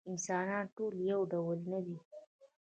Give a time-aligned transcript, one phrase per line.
[0.11, 1.97] انسانان ټول یو ډول نه دي.